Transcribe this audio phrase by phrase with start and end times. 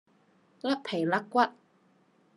[0.63, 1.45] 甩皮甩骨